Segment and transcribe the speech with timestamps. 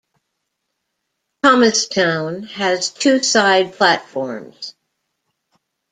[1.43, 4.73] Thomastown has two side platforms.